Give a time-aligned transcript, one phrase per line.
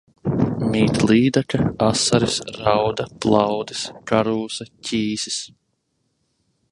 [0.75, 5.41] Mīt līdaka, asaris, rauda, plaudis, karūsa, ķīsis.